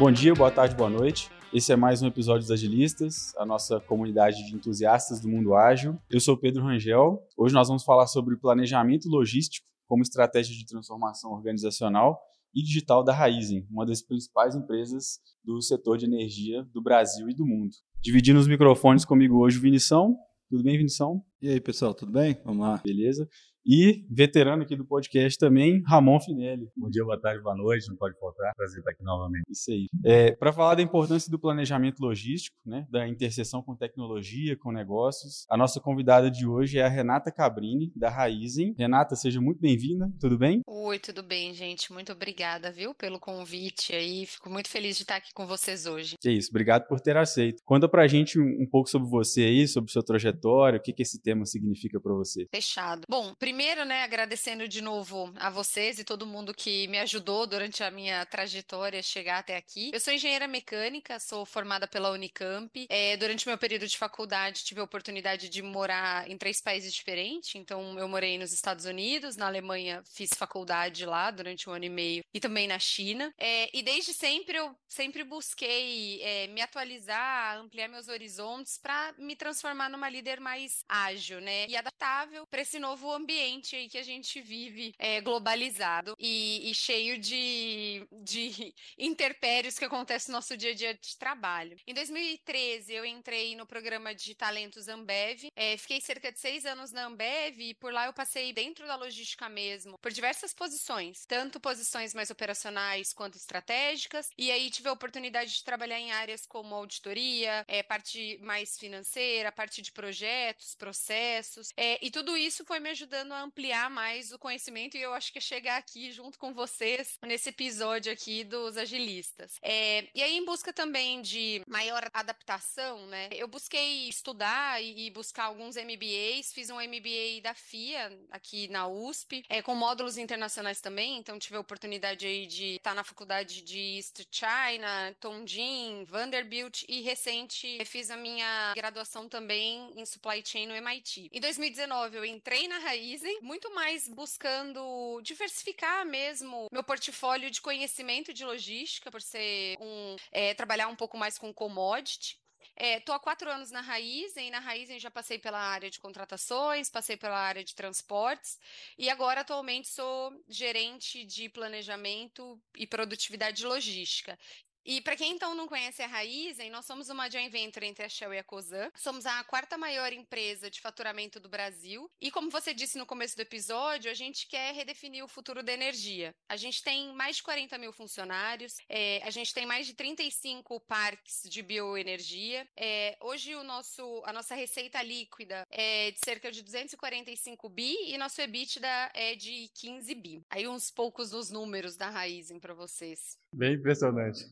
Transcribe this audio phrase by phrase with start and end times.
[0.00, 1.28] Bom dia, boa tarde, boa noite.
[1.52, 5.98] Esse é mais um episódio dos Agilistas, a nossa comunidade de entusiastas do mundo ágil.
[6.08, 7.22] Eu sou Pedro Rangel.
[7.36, 12.18] Hoje nós vamos falar sobre planejamento logístico como estratégia de transformação organizacional
[12.54, 17.34] e digital da Raizen, uma das principais empresas do setor de energia do Brasil e
[17.34, 17.76] do mundo.
[18.00, 20.16] Dividindo os microfones comigo hoje, Vinição.
[20.48, 21.22] Tudo bem, Vinição?
[21.42, 22.40] E aí, pessoal, tudo bem?
[22.42, 22.80] Vamos lá.
[22.82, 23.28] Beleza.
[23.66, 26.68] E veterano aqui do podcast também, Ramon Finelli.
[26.76, 28.52] Bom dia, boa tarde, boa noite, não pode faltar.
[28.56, 29.44] Prazer estar aqui novamente.
[29.48, 29.86] Isso aí.
[30.04, 35.44] É, Para falar da importância do planejamento logístico, né, da interseção com tecnologia, com negócios,
[35.50, 38.74] a nossa convidada de hoje é a Renata Cabrini, da Raizen.
[38.78, 40.62] Renata, seja muito bem-vinda, tudo bem?
[40.66, 41.92] Oi, tudo bem, gente.
[41.92, 44.26] Muito obrigada, viu, pelo convite aí.
[44.26, 46.16] Fico muito feliz de estar aqui com vocês hoje.
[46.24, 47.62] É isso, obrigado por ter aceito.
[47.64, 51.20] Conta pra gente um pouco sobre você aí, sobre sua trajetória, o que, que esse
[51.20, 52.46] tema significa para você.
[52.50, 53.02] Fechado.
[53.08, 53.49] Bom, primeiro,
[53.84, 58.24] né, agradecendo de novo a vocês e todo mundo que me ajudou durante a minha
[58.24, 59.90] trajetória chegar até aqui.
[59.92, 62.86] Eu sou engenheira mecânica, sou formada pela Unicamp.
[62.88, 67.54] É, durante meu período de faculdade, tive a oportunidade de morar em três países diferentes.
[67.56, 71.90] Então, eu morei nos Estados Unidos, na Alemanha, fiz faculdade lá durante um ano e
[71.90, 73.34] meio, e também na China.
[73.36, 79.34] É, e desde sempre eu sempre busquei é, me atualizar, ampliar meus horizontes para me
[79.34, 84.02] transformar numa líder mais ágil, né, e adaptável para esse novo ambiente aí que a
[84.02, 90.70] gente vive é, globalizado e, e, cheio de, de interpérios que acontecem no nosso dia
[90.70, 91.76] a dia de trabalho.
[91.86, 96.92] Em 2013, eu entrei no programa de talentos Ambev, é, fiquei cerca de seis anos
[96.92, 101.60] na Ambev e por lá eu passei dentro da logística mesmo, por diversas posições, tanto
[101.60, 106.74] posições mais operacionais quanto estratégicas, e aí tive a oportunidade de trabalhar em áreas como
[106.74, 112.90] auditoria, é, parte mais financeira, parte de projetos, processos, é, e tudo isso foi me
[112.90, 116.52] ajudando a ampliar mais o conhecimento e eu acho que é chegar aqui junto com
[116.52, 119.58] vocês nesse episódio aqui dos agilistas.
[119.62, 123.28] É, e aí, em busca também de maior adaptação, né?
[123.32, 128.88] Eu busquei estudar e, e buscar alguns MBAs, fiz um MBA da FIA aqui na
[128.88, 133.62] USP, é, com módulos internacionais também, então tive a oportunidade aí de estar na faculdade
[133.62, 140.66] de East China, Tonjin, Vanderbilt e recente fiz a minha graduação também em Supply Chain
[140.66, 141.28] no MIT.
[141.32, 148.32] Em 2019 eu entrei na Raizen, muito mais buscando diversificar mesmo meu portfólio de conhecimento
[148.32, 152.38] de logística, por ser um é, trabalhar um pouco mais com commodity.
[152.76, 156.00] Estou é, há quatro anos na Raizen, e na Raizen já passei pela área de
[156.00, 158.58] contratações, passei pela área de transportes,
[158.96, 164.38] e agora atualmente sou gerente de planejamento e produtividade logística.
[164.84, 168.08] E para quem então não conhece a Raizen, nós somos uma joint venture entre a
[168.08, 168.90] Shell e a Cosan.
[168.94, 172.10] Somos a quarta maior empresa de faturamento do Brasil.
[172.20, 175.72] E como você disse no começo do episódio, a gente quer redefinir o futuro da
[175.72, 176.34] energia.
[176.48, 180.80] A gente tem mais de 40 mil funcionários, é, a gente tem mais de 35
[180.80, 182.68] parques de bioenergia.
[182.76, 188.18] É, hoje o nosso, a nossa receita líquida é de cerca de 245 bi e
[188.18, 190.42] nosso EBITDA é de 15 bi.
[190.50, 193.39] Aí uns poucos dos números da Raizen para vocês.
[193.52, 194.46] Bem impressionante.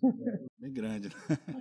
[0.58, 1.08] Bem grande.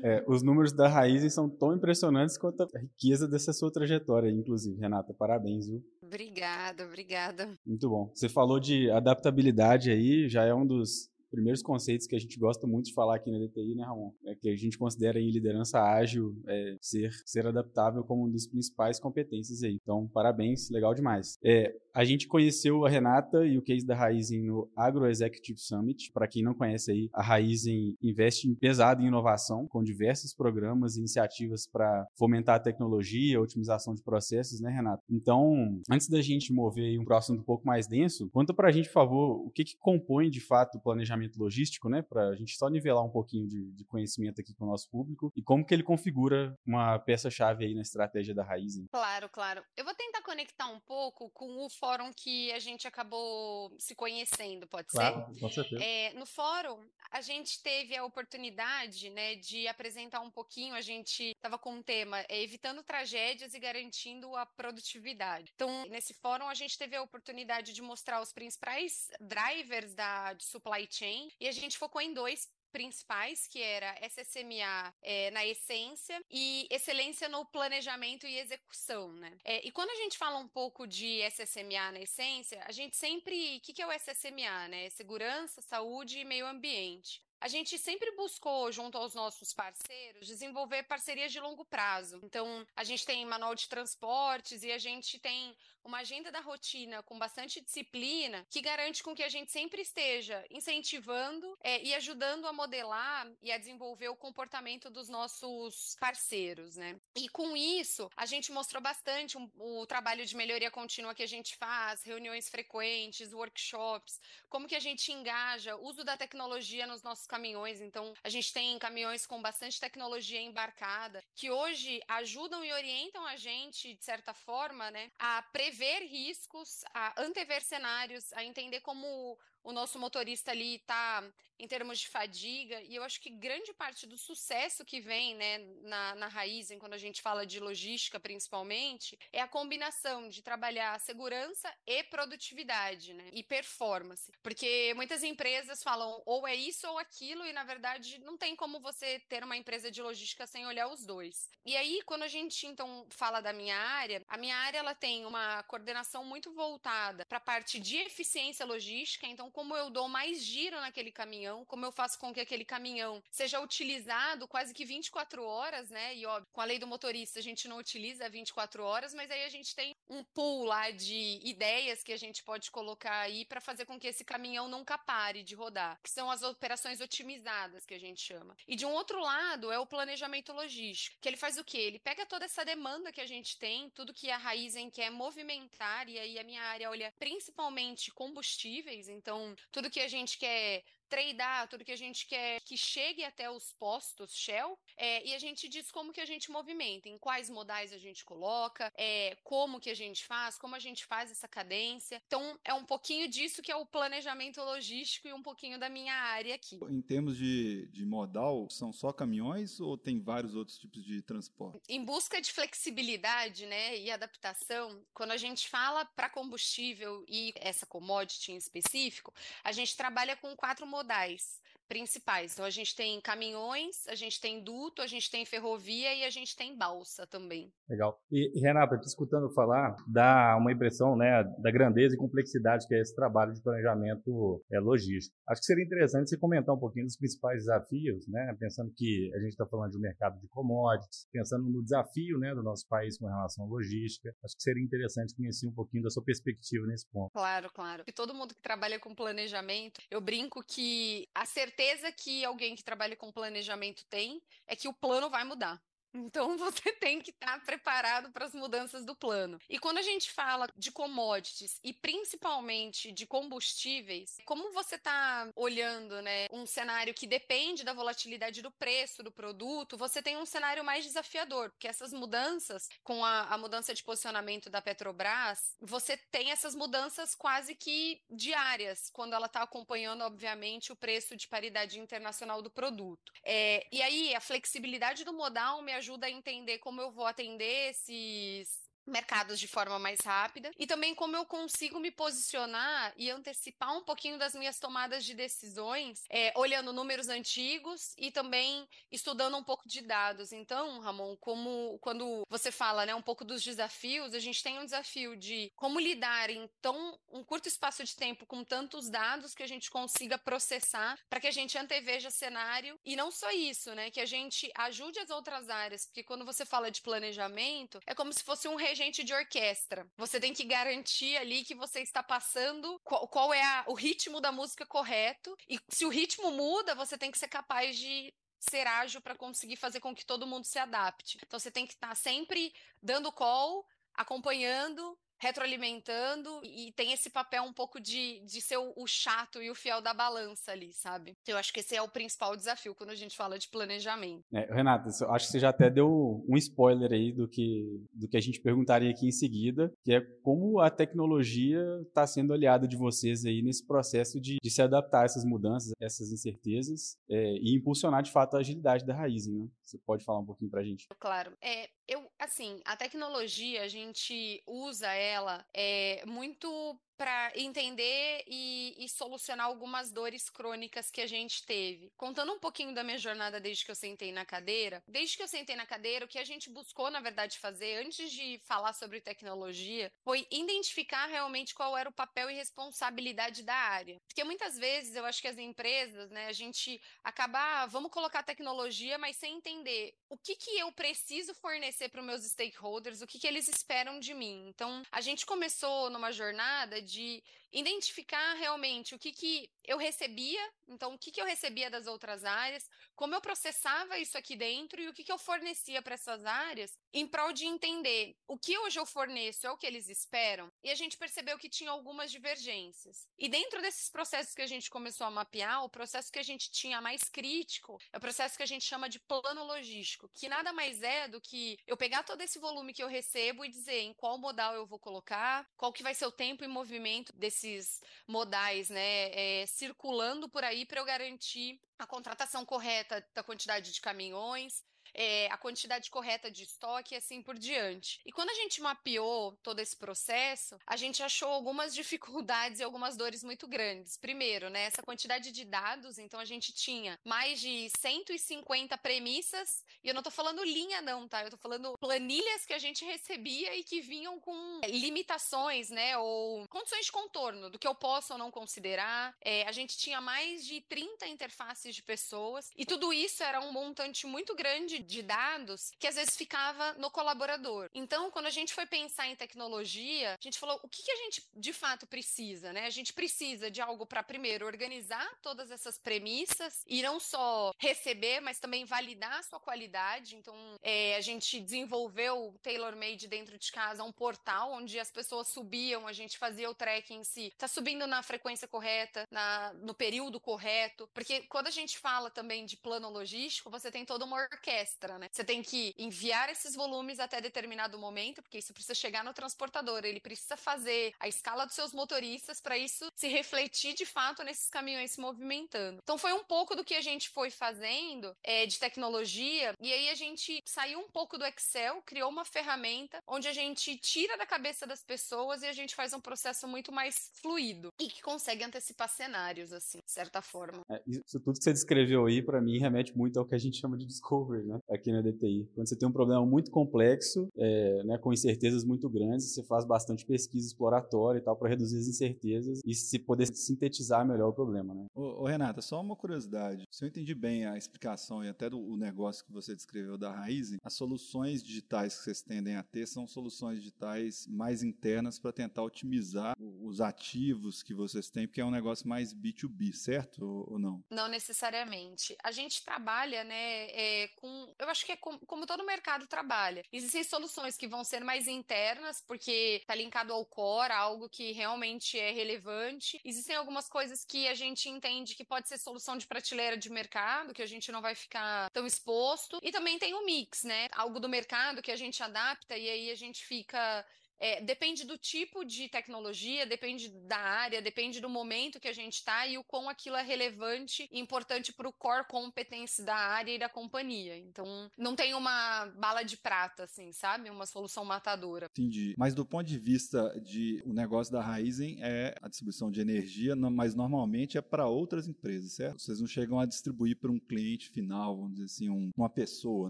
[0.03, 4.79] É, os números da Raizen são tão impressionantes quanto a riqueza dessa sua trajetória, inclusive.
[4.79, 5.83] Renata, parabéns, viu?
[6.01, 7.49] Obrigada, obrigada.
[7.65, 8.11] Muito bom.
[8.13, 12.65] Você falou de adaptabilidade aí, já é um dos primeiros conceitos que a gente gosta
[12.67, 14.11] muito de falar aqui na DTI, né, Ramon?
[14.25, 18.47] É que a gente considera em liderança ágil é, ser, ser adaptável como uma das
[18.47, 19.77] principais competências aí.
[19.81, 21.37] Então, parabéns, legal demais.
[21.43, 26.11] É, a gente conheceu a Renata e o case da Raizen no Agro Executive Summit.
[26.13, 30.99] Para quem não conhece aí, a Raizen investe pesado em inovação, com diversos programas e
[30.99, 35.01] iniciativas para fomentar a tecnologia, a otimização de processos, né, Renata?
[35.09, 38.87] Então, antes da gente mover um próximo um pouco mais denso, conta para a gente,
[38.89, 42.01] por favor, o que, que compõe de fato o planejamento planejamento logístico, né?
[42.01, 45.31] Para a gente só nivelar um pouquinho de, de, conhecimento aqui com o nosso público
[45.35, 48.87] e como que ele configura uma peça-chave aí na estratégia da Raizen.
[48.91, 49.63] Claro, claro.
[49.75, 54.67] Eu vou tentar conectar um pouco com o fórum que a gente acabou se conhecendo,
[54.67, 55.39] pode claro, ser?
[55.39, 55.83] Com certeza.
[55.83, 56.79] É, no fórum,
[57.11, 60.75] a gente teve a oportunidade, né, de apresentar um pouquinho.
[60.75, 65.51] A gente estava com um tema é, evitando tragédias e garantindo a produtividade.
[65.55, 70.87] Então, nesse fórum, a gente teve a oportunidade de mostrar os principais drivers da supply
[70.89, 76.21] chain chain, e a gente focou em dois principais, que era SSMA é, na essência
[76.29, 79.37] e excelência no planejamento e execução, né?
[79.43, 83.57] É, e quando a gente fala um pouco de SSMA na essência, a gente sempre...
[83.57, 84.89] O que, que é o SSMA, né?
[84.89, 87.23] Segurança, saúde e meio ambiente.
[87.39, 92.19] A gente sempre buscou, junto aos nossos parceiros, desenvolver parcerias de longo prazo.
[92.23, 95.55] Então, a gente tem manual de transportes e a gente tem
[95.87, 100.45] uma agenda da rotina com bastante disciplina que garante com que a gente sempre esteja
[100.51, 106.99] incentivando é, e ajudando a modelar e a desenvolver o comportamento dos nossos parceiros, né?
[107.15, 111.27] E com isso, a gente mostrou bastante um, o trabalho de melhoria contínua que a
[111.27, 114.19] gente faz, reuniões frequentes, workshops,
[114.49, 117.81] como que a gente engaja, uso da tecnologia nos nossos caminhões.
[117.81, 123.35] Então, a gente tem caminhões com bastante tecnologia embarcada, que hoje ajudam e orientam a
[123.35, 129.73] gente, de certa forma, né, a prever riscos, a antever cenários, a entender como o
[129.73, 131.21] nosso motorista ali está
[131.59, 135.57] em termos de fadiga, e eu acho que grande parte do sucesso que vem né,
[135.81, 140.99] na, na Raizen, quando a gente fala de logística principalmente, é a combinação de trabalhar
[140.99, 144.31] segurança e produtividade, né, e performance.
[144.41, 148.79] Porque muitas empresas falam ou é isso ou aquilo, e na verdade não tem como
[148.79, 151.49] você ter uma empresa de logística sem olhar os dois.
[151.65, 155.25] E aí, quando a gente então fala da minha área, a minha área ela tem
[155.25, 160.43] uma coordenação muito voltada para a parte de eficiência logística, então como eu dou mais
[160.43, 165.43] giro naquele caminhão, como eu faço com que aquele caminhão seja utilizado quase que 24
[165.43, 166.15] horas, né?
[166.15, 169.43] E óbvio, com a lei do motorista a gente não utiliza 24 horas, mas aí
[169.45, 173.61] a gente tem um pool lá de ideias que a gente pode colocar aí para
[173.61, 177.93] fazer com que esse caminhão nunca pare de rodar, que são as operações otimizadas que
[177.93, 178.55] a gente chama.
[178.67, 181.77] E de um outro lado é o planejamento logístico, que ele faz o quê?
[181.77, 186.07] Ele pega toda essa demanda que a gente tem, tudo que a Raizen quer movimentar,
[186.09, 191.67] e aí a minha área olha principalmente combustíveis, então tudo que a gente quer tradear,
[191.67, 195.67] tudo que a gente quer que chegue até os postos Shell, é, e a gente
[195.67, 199.89] diz como que a gente movimenta, em quais modais a gente coloca, é, como que
[199.89, 202.21] a gente faz, como a gente faz essa cadência.
[202.27, 206.13] Então, é um pouquinho disso que é o planejamento logístico e um pouquinho da minha
[206.13, 206.79] área aqui.
[206.89, 211.81] Em termos de, de modal, são só caminhões ou tem vários outros tipos de transporte?
[211.87, 217.85] Em busca de flexibilidade né, e adaptação, quando a gente fala para combustível e essa
[217.85, 219.33] commodity em específico,
[219.63, 222.53] a gente trabalha com quatro modais modais principais.
[222.53, 226.29] Então, a gente tem caminhões, a gente tem duto, a gente tem ferrovia e a
[226.29, 227.71] gente tem balsa também.
[227.89, 228.19] Legal.
[228.31, 233.01] E, Renata, te escutando falar, dá uma impressão né, da grandeza e complexidade que é
[233.01, 235.35] esse trabalho de planejamento é, logístico.
[235.47, 239.39] Acho que seria interessante você comentar um pouquinho dos principais desafios, né, pensando que a
[239.39, 243.17] gente está falando de um mercado de commodities, pensando no desafio né, do nosso país
[243.17, 244.33] com relação à logística.
[244.43, 247.31] Acho que seria interessante conhecer um pouquinho da sua perspectiva nesse ponto.
[247.31, 248.03] Claro, claro.
[248.07, 251.45] E todo mundo que trabalha com planejamento, eu brinco que a
[251.77, 255.79] certeza que alguém que trabalha com planejamento tem é que o plano vai mudar.
[256.13, 259.59] Então você tem que estar tá preparado para as mudanças do plano.
[259.69, 266.21] E quando a gente fala de commodities e principalmente de combustíveis, como você está olhando,
[266.21, 270.83] né, um cenário que depende da volatilidade do preço do produto, você tem um cenário
[270.83, 276.51] mais desafiador, porque essas mudanças, com a, a mudança de posicionamento da Petrobras, você tem
[276.51, 282.61] essas mudanças quase que diárias, quando ela está acompanhando, obviamente, o preço de paridade internacional
[282.61, 283.31] do produto.
[283.43, 287.89] É, e aí a flexibilidade do modal me ajuda a entender como eu vou atender
[287.89, 293.95] esses mercados de forma mais rápida e também como eu consigo me posicionar e antecipar
[293.95, 299.63] um pouquinho das minhas tomadas de decisões, é, olhando números antigos e também estudando um
[299.63, 300.51] pouco de dados.
[300.51, 304.85] Então, Ramon, como quando você fala, né, um pouco dos desafios, a gente tem um
[304.85, 309.63] desafio de como lidar em tão um curto espaço de tempo com tantos dados que
[309.63, 314.11] a gente consiga processar para que a gente anteveja cenário e não só isso, né,
[314.11, 318.33] que a gente ajude as outras áreas, porque quando você fala de planejamento, é como
[318.33, 320.07] se fosse um regente de orquestra.
[320.17, 324.41] Você tem que garantir ali que você está passando qual, qual é a, o ritmo
[324.41, 325.55] da música correto.
[325.69, 329.75] E se o ritmo muda, você tem que ser capaz de ser ágil para conseguir
[329.75, 331.37] fazer com que todo mundo se adapte.
[331.45, 333.85] Então você tem que estar sempre dando call,
[334.15, 339.69] acompanhando retroalimentando e tem esse papel um pouco de, de ser o, o, chato e
[339.69, 341.35] o fiel da balança ali, sabe?
[341.47, 344.43] Eu acho que esse é o principal desafio quando a gente fala de planejamento.
[344.53, 348.37] É, Renata, acho que você já até deu um spoiler aí do que, do que
[348.37, 352.95] a gente perguntaria aqui em seguida, que é como a tecnologia está sendo aliada de
[352.95, 357.75] vocês aí nesse processo de, de se adaptar a essas mudanças, essas incertezas é, e
[357.75, 359.67] impulsionar de fato a agilidade da raiz, né?
[359.81, 361.07] Você pode falar um pouquinho para a gente?
[361.19, 361.55] Claro.
[361.61, 369.09] É, eu, assim, a tecnologia, a gente usa ela é, muito para entender e, e,
[369.09, 372.11] solucionar algumas dores crônicas que a gente teve.
[372.15, 375.47] Contando um pouquinho da minha jornada desde que eu sentei na cadeira, desde que eu
[375.47, 379.19] sentei na cadeira, o que a gente buscou, na verdade, fazer antes de falar sobre
[379.19, 384.21] tecnologia foi identificar realmente qual era o papel e responsabilidade da área.
[384.27, 388.43] Porque muitas vezes eu acho que as empresas, né, a gente acaba, ah, vamos colocar
[388.43, 393.27] tecnologia, mas sem entender o que, que eu preciso fornecer para os meus stakeholders, o
[393.27, 394.67] que, que eles esperam de mim.
[394.67, 401.13] Então, a gente começou numa jornada de identificar realmente o que, que eu recebia, então
[401.13, 405.07] o que, que eu recebia das outras áreas, como eu processava isso aqui dentro e
[405.07, 408.99] o que, que eu fornecia para essas áreas, em prol de entender o que hoje
[408.99, 413.27] eu forneço é o que eles esperam, e a gente percebeu que tinha algumas divergências.
[413.37, 416.69] E dentro desses processos que a gente começou a mapear, o processo que a gente
[416.71, 420.73] tinha mais crítico é o processo que a gente chama de plano logístico, que nada
[420.73, 424.13] mais é do que eu pegar todo esse volume que eu recebo e dizer em
[424.13, 428.89] qual modal eu vou colocar, qual que vai ser o tempo e movimento desses modais,
[428.89, 434.83] né, é, circulando por aí para eu garantir a contratação correta da quantidade de caminhões,
[435.17, 438.21] é, a quantidade correta de estoque e assim por diante.
[438.23, 443.17] E quando a gente mapeou todo esse processo, a gente achou algumas dificuldades e algumas
[443.17, 444.17] dores muito grandes.
[444.17, 450.07] Primeiro, né, essa quantidade de dados, então a gente tinha mais de 150 premissas, e
[450.07, 451.41] eu não estou falando linha não, tá?
[451.41, 456.67] Eu estou falando planilhas que a gente recebia e que vinham com limitações, né, ou
[456.67, 459.35] condições de contorno do que eu posso ou não considerar.
[459.41, 463.71] É, a gente tinha mais de 30 interfaces de pessoas, e tudo isso era um
[463.71, 467.89] montante muito grande de dados que às vezes ficava no colaborador.
[467.93, 471.15] Então, quando a gente foi pensar em tecnologia, a gente falou o que, que a
[471.15, 472.85] gente de fato precisa, né?
[472.85, 478.41] A gente precisa de algo para, primeiro, organizar todas essas premissas e não só receber,
[478.41, 480.35] mas também validar a sua qualidade.
[480.35, 485.47] Então, é, a gente desenvolveu o tailor-made dentro de casa, um portal onde as pessoas
[485.47, 487.53] subiam, a gente fazia o tracking si.
[487.57, 491.09] Tá subindo na frequência correta, na, no período correto.
[491.13, 495.19] Porque quando a gente fala também de plano logístico, você tem toda uma orquestra extra,
[495.19, 495.27] né?
[495.31, 500.03] Você tem que enviar esses volumes até determinado momento, porque isso precisa chegar no transportador,
[500.03, 504.69] ele precisa fazer a escala dos seus motoristas para isso se refletir de fato nesses
[504.69, 505.99] caminhões se movimentando.
[506.01, 510.09] Então foi um pouco do que a gente foi fazendo é, de tecnologia, e aí
[510.09, 514.45] a gente saiu um pouco do Excel, criou uma ferramenta onde a gente tira da
[514.45, 518.63] cabeça das pessoas e a gente faz um processo muito mais fluido e que consegue
[518.63, 520.81] antecipar cenários, assim, de certa forma.
[520.89, 523.79] É, isso tudo que você descreveu aí, para mim, remete muito ao que a gente
[523.79, 524.79] chama de discovery, né?
[524.89, 525.69] Aqui na DTI.
[525.73, 529.85] Quando você tem um problema muito complexo, é, né, com incertezas muito grandes, você faz
[529.85, 534.53] bastante pesquisa exploratória e tal para reduzir as incertezas e se poder sintetizar melhor o
[534.53, 534.93] problema.
[534.93, 535.05] Né?
[535.13, 536.83] Ô, ô, Renata, só uma curiosidade.
[536.91, 540.79] Se eu entendi bem a explicação e até do negócio que você descreveu da Raizen,
[540.83, 545.83] as soluções digitais que vocês tendem a ter são soluções digitais mais internas para tentar
[545.83, 551.03] otimizar os ativos que vocês têm, porque é um negócio mais B2B, certo ou não?
[551.11, 552.35] Não necessariamente.
[552.43, 556.83] A gente trabalha né, é, com eu acho que é como, como todo mercado trabalha.
[556.91, 562.19] Existem soluções que vão ser mais internas, porque está linkado ao core, algo que realmente
[562.19, 563.19] é relevante.
[563.23, 567.53] Existem algumas coisas que a gente entende que pode ser solução de prateleira de mercado,
[567.53, 569.59] que a gente não vai ficar tão exposto.
[569.61, 570.87] E também tem o mix, né?
[570.91, 574.05] Algo do mercado que a gente adapta e aí a gente fica
[574.39, 579.15] é, depende do tipo de tecnologia, depende da área, depende do momento que a gente
[579.15, 583.51] está e o quão aquilo é relevante e importante para o core competence da área
[583.51, 584.37] e da companhia.
[584.37, 587.49] Então, não tem uma bala de prata, assim, sabe?
[587.49, 588.67] Uma solução matadora.
[588.71, 589.15] Entendi.
[589.17, 593.55] Mas do ponto de vista de o negócio da Raizen é a distribuição de energia,
[593.55, 596.01] mas normalmente é para outras empresas, certo?
[596.01, 599.89] Vocês não chegam a distribuir para um cliente final, vamos dizer assim, um, uma pessoa,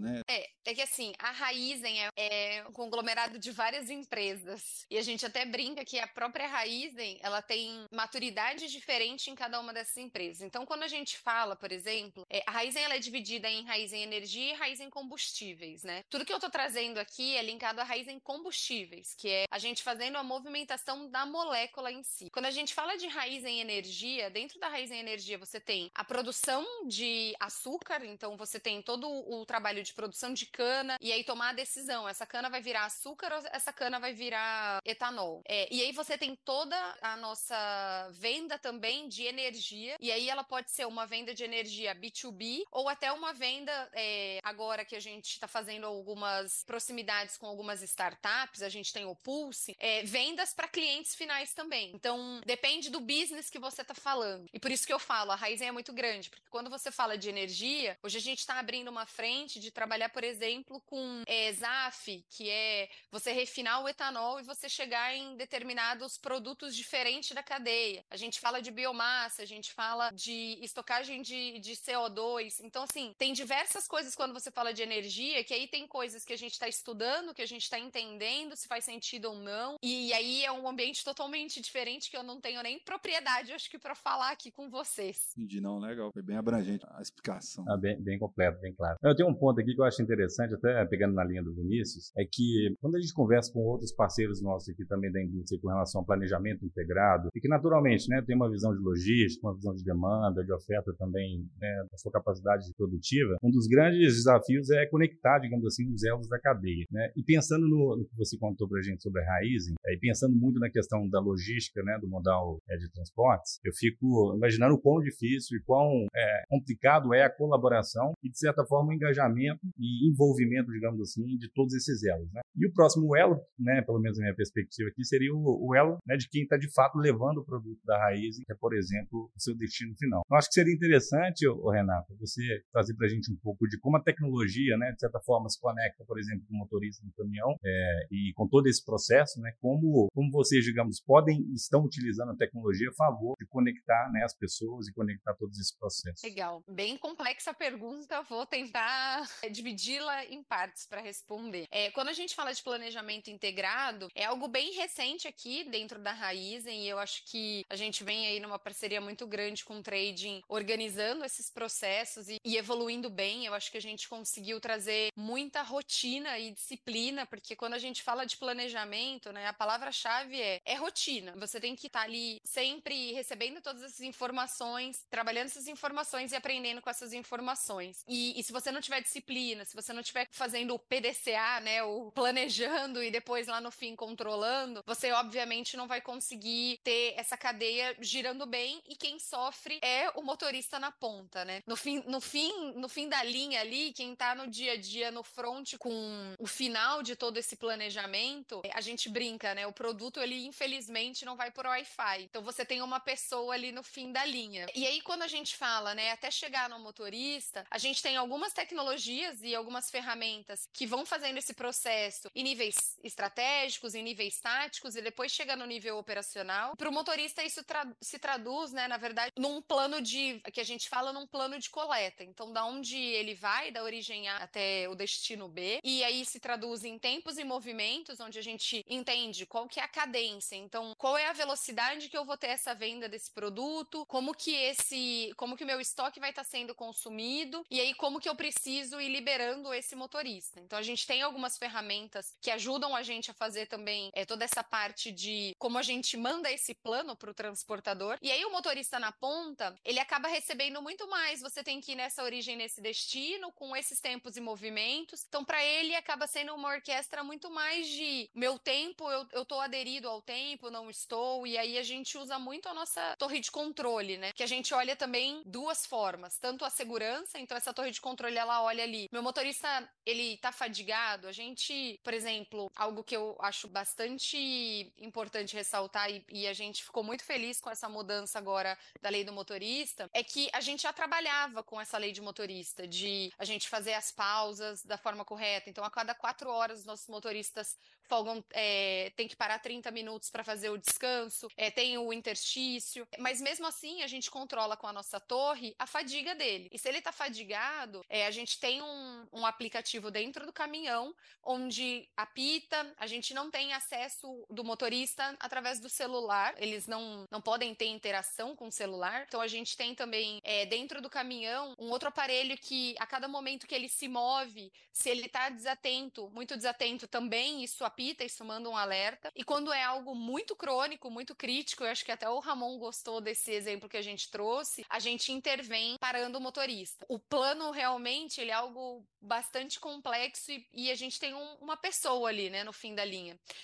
[0.00, 0.22] né?
[0.28, 4.86] É, é que assim, a Raizen é, é um conglomerado de várias empresas empresas.
[4.90, 9.60] E a gente até brinca que a própria Raizen, ela tem maturidade diferente em cada
[9.60, 10.42] uma dessas empresas.
[10.42, 14.02] Então, quando a gente fala, por exemplo, é, a Raizen ela é dividida em Raizen
[14.02, 16.04] Energia e Raizen Combustíveis, né?
[16.08, 19.82] Tudo que eu tô trazendo aqui é linkado a Raizen Combustíveis, que é a gente
[19.82, 22.30] fazendo a movimentação da molécula em si.
[22.30, 26.64] Quando a gente fala de Raizen Energia, dentro da Raizen Energia você tem a produção
[26.86, 31.50] de açúcar, então você tem todo o trabalho de produção de cana e aí tomar
[31.50, 35.42] a decisão, essa cana vai virar açúcar ou essa cana vai virar virar etanol.
[35.48, 40.44] É, e aí você tem toda a nossa venda também de energia, e aí ela
[40.44, 45.00] pode ser uma venda de energia B2B ou até uma venda, é, agora que a
[45.00, 50.52] gente está fazendo algumas proximidades com algumas startups, a gente tem o Pulse, é, vendas
[50.52, 51.90] para clientes finais também.
[51.94, 54.46] Então, depende do business que você está falando.
[54.52, 57.16] E por isso que eu falo, a Raizen é muito grande, porque quando você fala
[57.16, 61.50] de energia, hoje a gente está abrindo uma frente de trabalhar, por exemplo, com é,
[61.52, 67.32] ZAF, que é você refinar o etanol etanol e você chegar em determinados produtos diferentes
[67.32, 68.04] da cadeia.
[68.10, 72.60] A gente fala de biomassa, a gente fala de estocagem de, de CO2.
[72.62, 76.32] Então, assim, tem diversas coisas quando você fala de energia, que aí tem coisas que
[76.32, 79.76] a gente está estudando, que a gente está entendendo se faz sentido ou não.
[79.82, 83.78] E aí é um ambiente totalmente diferente que eu não tenho nem propriedade, acho que,
[83.78, 85.32] para falar aqui com vocês.
[85.36, 86.10] Entendi, não, legal.
[86.12, 87.64] Foi bem abrangente a explicação.
[87.68, 88.98] Ah, bem, bem completo, bem claro.
[89.02, 92.12] Eu tenho um ponto aqui que eu acho interessante, até pegando na linha do Vinícius,
[92.16, 95.68] é que quando a gente conversa com outros parceiros nossos aqui também da indústria com
[95.68, 99.74] relação ao planejamento integrado, e que naturalmente né, tem uma visão de logística, uma visão
[99.74, 104.86] de demanda, de oferta também, né, da sua capacidade produtiva, um dos grandes desafios é
[104.86, 106.86] conectar, digamos assim, os elos da cadeia.
[106.90, 107.12] Né?
[107.16, 109.98] E pensando no, no que você contou para a gente sobre a Raizen, é, e
[109.98, 114.74] pensando muito na questão da logística, né, do modal é, de transportes, eu fico imaginando
[114.74, 118.94] o quão difícil e quão é, complicado é a colaboração e, de certa forma, o
[118.94, 122.32] engajamento e envolvimento, digamos assim, de todos esses elos.
[122.32, 122.40] Né?
[122.56, 125.98] E o próximo elo, né, pelo menos na minha perspectiva aqui, seria o, o elo
[126.06, 129.30] né, de quem está de fato levando o produto da raiz, que é, por exemplo,
[129.34, 130.22] o seu destino final.
[130.30, 133.78] Eu acho que seria interessante, ô, Renato, você trazer para a gente um pouco de
[133.78, 137.12] como a tecnologia, né, de certa forma, se conecta, por exemplo, com o motorista do
[137.12, 142.32] caminhão é, e com todo esse processo, né, como, como vocês, digamos, podem estão utilizando
[142.32, 146.22] a tecnologia a favor de conectar né, as pessoas e conectar todos esses processos.
[146.22, 146.62] Legal.
[146.68, 151.66] Bem complexa a pergunta, vou tentar dividi-la em partes para responder.
[151.70, 156.12] É, quando a gente fala de planejamento integrado, é algo bem recente aqui dentro da
[156.12, 159.82] Raizen e eu acho que a gente vem aí numa parceria muito grande com o
[159.82, 163.46] trading, organizando esses processos e, e evoluindo bem.
[163.46, 168.02] Eu acho que a gente conseguiu trazer muita rotina e disciplina, porque quando a gente
[168.02, 171.34] fala de planejamento, né, a palavra-chave é, é rotina.
[171.36, 176.82] Você tem que estar ali sempre recebendo todas essas informações, trabalhando essas informações e aprendendo
[176.82, 178.04] com essas informações.
[178.06, 181.82] E, e se você não tiver disciplina, se você não estiver fazendo o PDCA, né,
[181.82, 187.36] o planejando e depois lá no fim controlando, você obviamente não vai conseguir ter essa
[187.36, 191.62] cadeia girando bem e quem sofre é o motorista na ponta, né?
[191.66, 195.10] No fim, no fim, no fim da linha ali, quem tá no dia a dia
[195.10, 199.66] no front com o final de todo esse planejamento, a gente brinca, né?
[199.66, 202.22] O produto ele infelizmente não vai por Wi-Fi.
[202.22, 204.66] Então você tem uma pessoa ali no fim da linha.
[204.74, 208.52] E aí quando a gente fala, né, até chegar no motorista, a gente tem algumas
[208.52, 213.57] tecnologias e algumas ferramentas que vão fazendo esse processo em níveis estratégicos,
[213.94, 216.76] em níveis táticos e depois chega no nível operacional.
[216.76, 220.64] Para o motorista isso tra se traduz, né, na verdade, num plano de que a
[220.64, 222.22] gente fala num plano de coleta.
[222.22, 226.40] Então, da onde ele vai, da origem A até o destino B, e aí se
[226.40, 230.56] traduz em tempos e movimentos, onde a gente entende qual que é a cadência.
[230.56, 234.54] Então, qual é a velocidade que eu vou ter essa venda desse produto, como que
[234.54, 238.28] esse, como que o meu estoque vai estar tá sendo consumido, e aí como que
[238.28, 240.60] eu preciso ir liberando esse motorista.
[240.60, 244.44] Então, a gente tem algumas ferramentas que ajudam a gente a fazer também é, toda
[244.44, 248.18] essa parte de como a gente manda esse plano para o transportador.
[248.22, 251.40] E aí o motorista na ponta, ele acaba recebendo muito mais.
[251.40, 255.24] Você tem que ir nessa origem, nesse destino, com esses tempos e movimentos.
[255.28, 259.60] Então, para ele, acaba sendo uma orquestra muito mais de meu tempo, eu, eu tô
[259.60, 261.46] aderido ao tempo, não estou.
[261.46, 264.32] E aí a gente usa muito a nossa torre de controle, né?
[264.32, 266.38] Que a gente olha também duas formas.
[266.38, 269.08] Tanto a segurança, então essa torre de controle, ela olha ali.
[269.12, 271.26] Meu motorista, ele tá fadigado.
[271.26, 276.84] A gente, por exemplo, algo que eu acho bastante importante ressaltar e, e a gente
[276.84, 280.82] ficou muito feliz com essa mudança agora da lei do motorista, é que a gente
[280.82, 285.24] já trabalhava com essa lei de motorista, de a gente fazer as pausas da forma
[285.24, 285.70] correta.
[285.70, 287.76] Então, a cada quatro horas, os nossos motoristas
[288.08, 293.06] folgam, é, tem que parar 30 minutos para fazer o descanso, é, tem o interstício,
[293.18, 296.68] mas mesmo assim a gente controla com a nossa torre a fadiga dele.
[296.72, 301.14] E se ele está fadigado, é, a gente tem um, um aplicativo dentro do caminhão
[301.42, 307.40] onde apita, a gente não tem acesso do motorista através do celular, eles não, não
[307.40, 311.74] podem ter interação com o celular, então a gente tem também é, dentro do caminhão
[311.78, 316.28] um outro aparelho que a cada momento que ele se move, se ele está desatento,
[316.30, 319.30] muito desatento também, isso apita apita, isso manda um alerta.
[319.34, 323.20] E quando é algo muito crônico, muito crítico, eu acho que até o Ramon gostou
[323.20, 327.04] desse exemplo que a gente trouxe, a gente intervém parando o motorista.
[327.08, 331.76] O plano realmente ele é algo bastante complexo e, e a gente tem um, uma
[331.76, 333.17] pessoa ali, né, no fim da linha.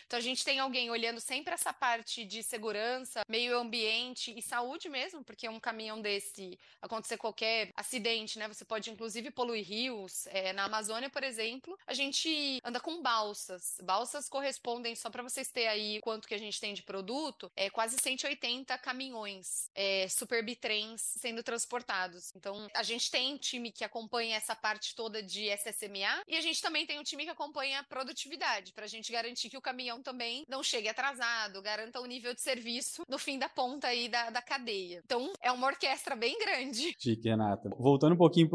[0.06, 4.88] Então a gente tem alguém olhando sempre essa parte de segurança, meio ambiente e saúde
[4.88, 10.26] mesmo, porque um caminhão desse acontecer qualquer acidente, né, você pode inclusive poluir rios.
[10.28, 15.50] É, na Amazônia, por exemplo, a gente anda com balsas, balsas correspondem, só para vocês
[15.50, 20.44] terem aí quanto que a gente tem de produto, é quase 180 caminhões é, super
[20.44, 22.32] bitrens sendo transportados.
[22.34, 26.60] Então, a gente tem time que acompanha essa parte toda de SSMA e a gente
[26.62, 30.02] também tem um time que acompanha a produtividade, para a gente garantir que o caminhão
[30.02, 34.30] também não chegue atrasado, garanta o nível de serviço no fim da ponta aí da,
[34.30, 35.02] da cadeia.
[35.04, 36.94] Então, é uma orquestra bem grande.
[36.98, 37.70] Chique, Renata.
[37.78, 38.48] Voltando um pouquinho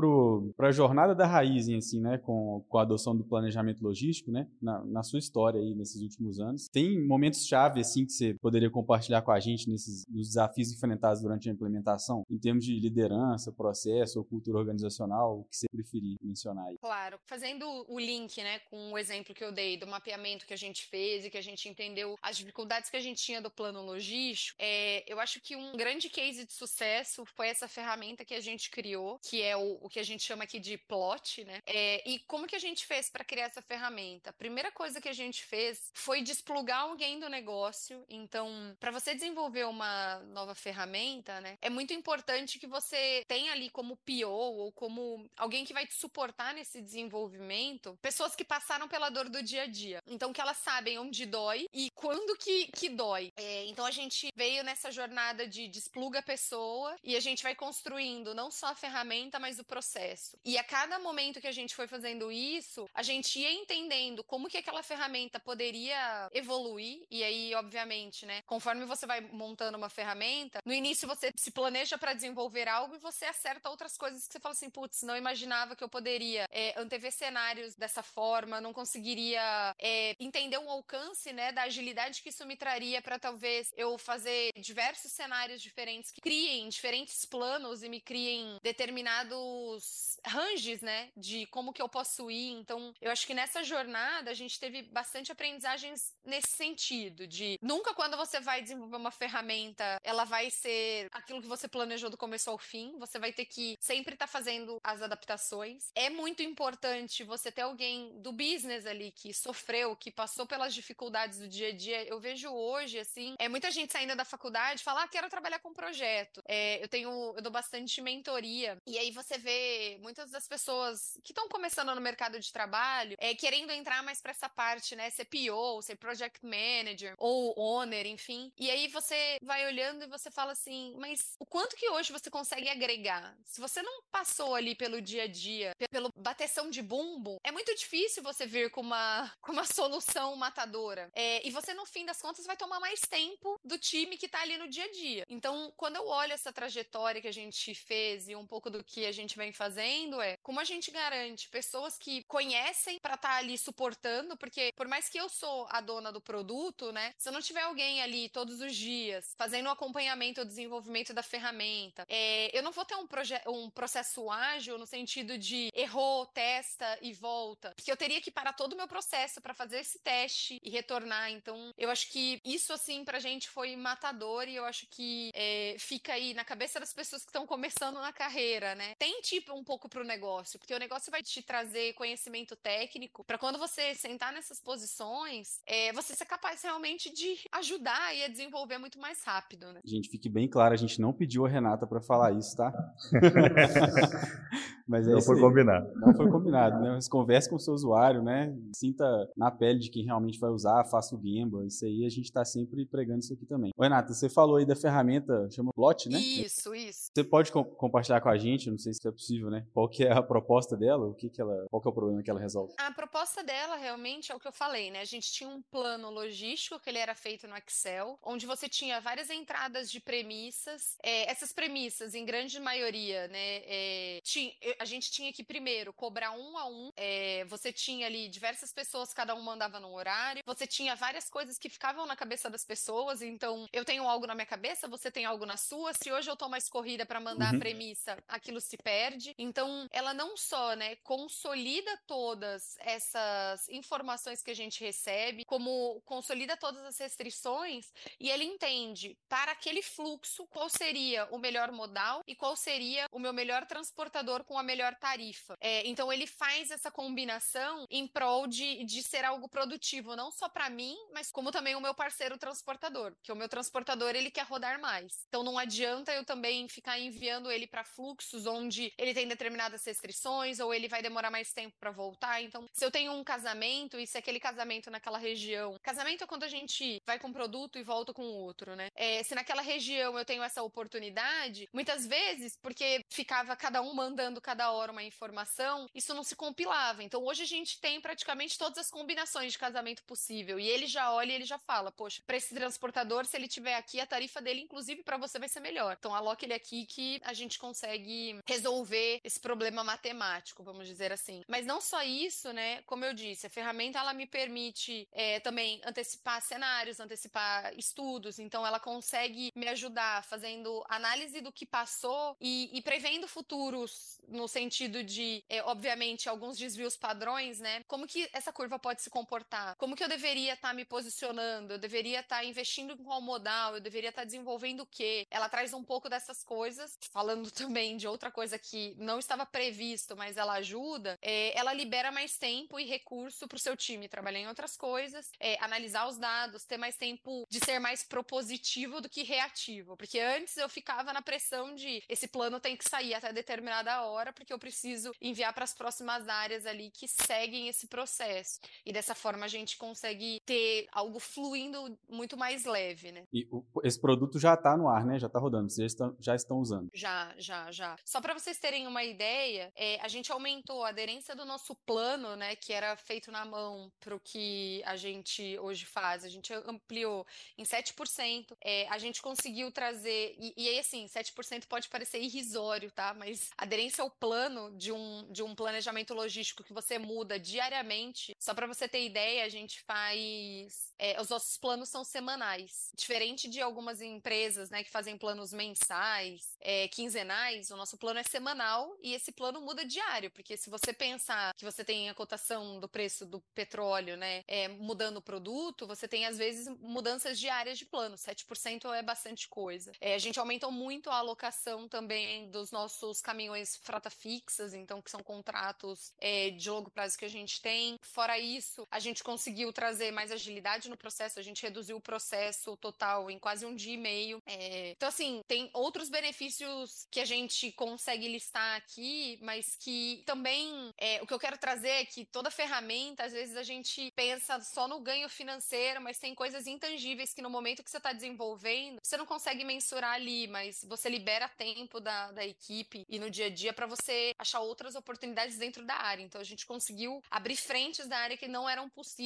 [0.56, 4.48] para a jornada da raiz, assim, né, com, com a adoção do planejamento logístico, né,
[4.62, 9.22] na, na sua história aí nesses últimos anos, tem momentos-chave, assim, que você poderia compartilhar
[9.22, 14.20] com a gente nesses nos desafios enfrentados durante a implementação, em termos de liderança, processo
[14.20, 16.78] ou cultura organizacional, o que você preferir mencionar aí?
[16.80, 17.20] Claro.
[17.26, 20.79] Fazendo o link, né, com o exemplo que eu dei do mapeamento que a gente
[20.86, 24.58] fez e que a gente entendeu as dificuldades que a gente tinha do plano logístico,
[24.60, 28.70] é, eu acho que um grande case de sucesso foi essa ferramenta que a gente
[28.70, 31.62] criou, que é o, o que a gente chama aqui de plot, né?
[31.66, 34.30] É, e como que a gente fez para criar essa ferramenta?
[34.30, 38.04] A primeira coisa que a gente fez foi desplugar alguém do negócio.
[38.10, 43.70] Então, para você desenvolver uma nova ferramenta, né, é muito importante que você tenha ali
[43.70, 49.10] como PO ou como alguém que vai te suportar nesse desenvolvimento, pessoas que passaram pela
[49.10, 50.02] dor do dia a dia.
[50.08, 53.32] Então, que elas sabem onde dói e quando que, que dói.
[53.36, 57.56] É, então, a gente veio nessa jornada de despluga a pessoa e a gente vai
[57.56, 60.38] construindo não só a ferramenta, mas o processo.
[60.46, 64.48] E a cada momento que a gente foi fazendo isso, a gente ia entendendo como
[64.48, 70.60] que aquela ferramenta poderia evoluir e aí, obviamente, né, conforme você vai montando uma ferramenta,
[70.66, 74.40] no início você se planeja para desenvolver algo e você acerta outras coisas que você
[74.40, 79.76] fala assim, putz, não imaginava que eu poderia é, antever cenários dessa forma, não conseguiria
[79.80, 84.52] é, entender um alcance, né, da agilidade que isso me traria para talvez eu fazer
[84.58, 91.74] diversos cenários diferentes que criem diferentes planos e me criem determinados ranges, né, de como
[91.74, 92.52] que eu posso ir.
[92.52, 97.94] Então, eu acho que nessa jornada a gente teve bastante aprendizagens nesse sentido, de nunca
[97.94, 102.50] quando você vai desenvolver uma ferramenta, ela vai ser aquilo que você planejou do começo
[102.50, 105.92] ao fim, você vai ter que sempre estar tá fazendo as adaptações.
[105.96, 111.40] É muito importante você ter alguém do business ali que sofreu, que passou pelas dificuldades
[111.40, 112.04] do dia a dia.
[112.08, 115.74] Eu vejo hoje, assim, é muita gente saindo da faculdade falar, ah, quero trabalhar com
[115.74, 116.42] projeto.
[116.48, 118.78] É, eu tenho, eu dou bastante mentoria.
[118.86, 123.34] E aí você vê muitas das pessoas que estão começando no mercado de trabalho é,
[123.36, 125.10] querendo entrar mais para essa parte, né?
[125.10, 128.52] Ser PO, ser Project Manager ou Owner, enfim.
[128.58, 132.30] E aí você vai olhando e você fala assim, mas o quanto que hoje você
[132.30, 133.36] consegue agregar?
[133.46, 137.74] Se você não passou ali pelo dia a dia, pelo bateção de bumbo, é muito
[137.76, 141.12] difícil você vir com uma, com uma solução matadora.
[141.14, 144.42] É, e você, no fim das contas, vai tomar mais tempo do time que tá
[144.42, 145.26] ali no dia a dia.
[145.30, 149.06] Então, quando eu olho essa trajetória que a gente fez e um pouco do que
[149.06, 153.36] a gente vem fazendo, é como a gente garante pessoas que conhecem para estar tá
[153.36, 157.14] ali suportando, porque por mais que eu sou a dona do produto, né?
[157.18, 161.24] Se eu não tiver alguém ali todos os dias fazendo o acompanhamento ou desenvolvimento da
[161.24, 163.08] ferramenta, é, eu não vou ter um,
[163.48, 168.54] um processo ágil no sentido de errou, testa e volta, porque eu teria que parar
[168.54, 170.19] todo o meu processo para fazer esse teste
[170.64, 171.32] e retornar.
[171.32, 175.76] Então, eu acho que isso assim pra gente foi matador e eu acho que é,
[175.78, 178.96] fica aí na cabeça das pessoas que estão começando na carreira, né?
[178.98, 183.38] Tem tipo um pouco pro negócio, porque o negócio vai te trazer conhecimento técnico para
[183.38, 188.78] quando você sentar nessas posições, é, você ser capaz realmente de ajudar e a desenvolver
[188.78, 189.82] muito mais rápido, né?
[189.86, 192.72] Gente, fique bem claro, a gente não pediu a Renata para falar isso, tá?
[194.90, 195.94] Mas é não foi combinado.
[196.00, 196.90] Não foi combinado, né?
[196.96, 198.52] Mas converse com o seu usuário, né?
[198.74, 199.06] Sinta
[199.38, 201.66] na pele de quem realmente vai usar, faça o Gamba.
[201.66, 203.72] Isso aí a gente está sempre pregando isso aqui também.
[203.78, 206.20] Ô, Renata, você falou aí da ferramenta, chama Plot, né?
[206.20, 207.12] Isso, isso.
[207.16, 209.66] Você pode co compartilhar com a gente, não sei se é possível, né?
[209.74, 211.06] Qual que é a proposta dela?
[211.06, 212.74] O que que ela, qual que é o problema que ela resolve?
[212.78, 215.02] A proposta dela realmente é o que eu falei, né?
[215.02, 219.00] A gente tinha um plano logístico que ele era feito no Excel, onde você tinha
[219.00, 220.98] várias entradas de premissas.
[221.04, 223.62] É, essas premissas, em grande maioria, né?
[223.66, 226.92] É, tinha, a gente tinha que primeiro cobrar um a um.
[226.96, 230.44] É, você tinha ali diversas pessoas, cada um mandava num horário.
[230.46, 233.22] Você tinha várias coisas que ficavam na cabeça das pessoas.
[233.22, 235.92] Então, eu tenho algo na minha cabeça, você tem algo na sua.
[235.94, 237.58] Se hoje eu tô mais corrida para mandar uhum.
[237.58, 239.34] a premissa, aquilo se perde.
[239.38, 246.56] Então, ela não só, né, consolida todas essas informações que a gente recebe, como consolida
[246.56, 252.36] todas as restrições e ele entende para aquele fluxo qual seria o melhor modal e
[252.36, 255.58] qual seria o meu melhor transportador com a melhor tarifa.
[255.60, 260.48] É, então ele faz essa combinação em prol de, de ser algo produtivo, não só
[260.48, 264.46] para mim, mas como também o meu parceiro transportador, que o meu transportador ele quer
[264.46, 265.26] rodar mais.
[265.28, 270.60] Então não adianta eu também ficar enviando ele para fluxos onde ele tem determinadas restrições
[270.60, 272.42] ou ele vai demorar mais tempo para voltar.
[272.42, 276.44] Então, se eu tenho um casamento e se aquele casamento naquela região, casamento é quando
[276.44, 278.90] a gente vai com um produto e volta com outro, né?
[278.96, 284.42] É, se naquela região eu tenho essa oportunidade, muitas vezes, porque ficava cada um mandando
[284.42, 287.04] cada hora uma informação, isso não se compilava.
[287.04, 291.14] Então, hoje a gente tem praticamente todas as combinações de casamento possível e ele já
[291.14, 294.42] olha e ele já fala, poxa, para esse transportador, se ele tiver aqui, a tarifa
[294.42, 295.96] dele, inclusive para você, vai ser melhor.
[296.00, 301.44] Então, aloque ele aqui que a gente consegue resolver esse problema matemático, vamos dizer assim.
[301.48, 302.82] Mas não só isso, né?
[302.84, 308.40] Como eu disse, a ferramenta ela me permite é, também antecipar cenários, antecipar estudos.
[308.40, 314.48] Então, ela consegue me ajudar fazendo análise do que passou e, e prevendo futuros no
[314.48, 317.84] sentido de, é, obviamente, alguns desvios padrões, né?
[317.88, 319.59] Como que essa curva pode se comportar?
[319.78, 321.74] Como que eu deveria estar tá me posicionando?
[321.74, 323.76] Eu deveria estar tá investindo em qual modal?
[323.76, 325.28] Eu deveria estar tá desenvolvendo o quê?
[325.30, 330.16] Ela traz um pouco dessas coisas, falando também de outra coisa que não estava previsto,
[330.16, 331.18] mas ela ajuda.
[331.22, 335.32] É, ela libera mais tempo e recurso para o seu time trabalhar em outras coisas,
[335.40, 339.98] é, analisar os dados, ter mais tempo de ser mais propositivo do que reativo.
[339.98, 344.32] Porque antes eu ficava na pressão de esse plano tem que sair até determinada hora,
[344.32, 348.60] porque eu preciso enviar para as próximas áreas ali que seguem esse processo.
[348.86, 353.24] E dessa forma gente consegue ter algo fluindo muito mais leve, né?
[353.34, 355.20] E o, esse produto já está no ar, né?
[355.20, 355.70] Já está rodando.
[355.70, 356.90] Vocês já estão, já estão usando?
[356.94, 357.96] Já, já, já.
[358.06, 362.36] Só para vocês terem uma ideia, é, a gente aumentou a aderência do nosso plano,
[362.36, 362.56] né?
[362.56, 366.24] Que era feito na mão para o que a gente hoje faz.
[366.24, 367.26] A gente ampliou
[367.58, 368.56] em 7%.
[368.64, 370.36] É, a gente conseguiu trazer.
[370.40, 373.14] E, e aí, assim, 7% pode parecer irrisório, tá?
[373.14, 378.36] Mas aderência ao plano de um, de um planejamento logístico que você muda diariamente.
[378.40, 380.94] Só para você ter ideia, a gente faz.
[380.98, 382.92] É, os nossos planos são semanais.
[382.96, 388.24] Diferente de algumas empresas, né, que fazem planos mensais, é, quinzenais, o nosso plano é
[388.24, 390.30] semanal e esse plano muda diário.
[390.32, 394.68] Porque se você pensar que você tem a cotação do preço do petróleo, né, é,
[394.68, 398.18] mudando o produto, você tem às vezes mudanças diárias de plano.
[398.18, 399.92] 7% é bastante coisa.
[400.02, 405.12] É, a gente aumentou muito a alocação também dos nossos caminhões frota fixas, então que
[405.12, 407.98] são contratos é, de longo prazo que a gente tem.
[408.02, 412.76] Fora isso, a gente conseguiu trazer mais agilidade no processo, a gente reduziu o processo
[412.78, 414.42] total em quase um dia e meio.
[414.44, 420.92] É, então, assim, tem outros benefícios que a gente consegue listar aqui, mas que também
[420.98, 424.60] é, o que eu quero trazer é que toda ferramenta, às vezes a gente pensa
[424.62, 428.98] só no ganho financeiro, mas tem coisas intangíveis que no momento que você está desenvolvendo,
[429.04, 433.46] você não consegue mensurar ali, mas você libera tempo da, da equipe e no dia
[433.46, 436.24] a dia para você achar outras oportunidades dentro da área.
[436.24, 439.19] Então a gente conseguiu abrir frentes da área que não eram possíveis